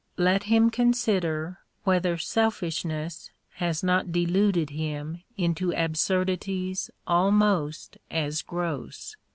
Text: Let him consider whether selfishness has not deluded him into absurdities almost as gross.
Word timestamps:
Let 0.17 0.45
him 0.45 0.71
consider 0.71 1.59
whether 1.83 2.17
selfishness 2.17 3.29
has 3.51 3.83
not 3.83 4.11
deluded 4.11 4.71
him 4.71 5.21
into 5.37 5.73
absurdities 5.73 6.89
almost 7.05 7.99
as 8.09 8.41
gross. 8.41 9.15